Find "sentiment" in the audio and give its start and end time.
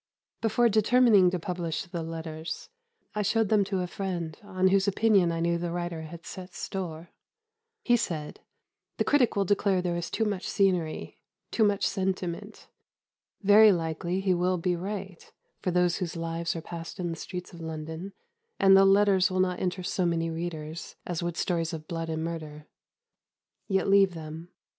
11.87-12.67